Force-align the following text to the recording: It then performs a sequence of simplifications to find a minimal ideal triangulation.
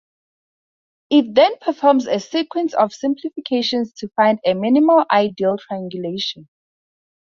It 1.11 1.35
then 1.35 1.59
performs 1.59 2.07
a 2.07 2.19
sequence 2.19 2.73
of 2.73 2.91
simplifications 2.91 3.93
to 3.99 4.07
find 4.15 4.39
a 4.43 4.55
minimal 4.55 5.05
ideal 5.11 5.57
triangulation. 5.59 6.49